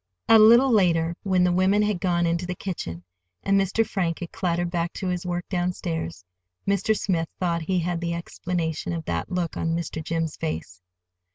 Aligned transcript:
A 0.27 0.39
little 0.39 0.71
later, 0.71 1.15
when 1.21 1.43
the 1.43 1.51
women 1.51 1.83
had 1.83 2.01
gone 2.01 2.25
into 2.25 2.47
the 2.47 2.55
kitchen 2.55 3.03
and 3.43 3.55
Mr. 3.61 3.85
Frank 3.85 4.19
had 4.21 4.31
clattered 4.31 4.71
back 4.71 4.93
to 4.93 5.09
his 5.09 5.27
work 5.27 5.47
downstairs, 5.47 6.25
Mr. 6.67 6.97
Smith 6.97 7.29
thought 7.39 7.61
he 7.61 7.77
had 7.77 8.01
the 8.01 8.15
explanation 8.15 8.93
of 8.93 9.05
that 9.05 9.31
look 9.31 9.57
on 9.57 9.75
Mr. 9.75 10.03
Jim's 10.03 10.37
face. 10.37 10.81